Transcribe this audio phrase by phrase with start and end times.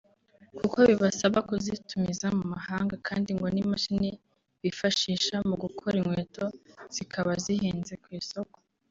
[0.57, 4.09] kuko bibasaba kuzitumiza mu mahanga kandi ngo n'imashini
[4.61, 6.45] bifashisha mu gukora inkweto
[6.95, 8.57] zikaba zihenze ku isoko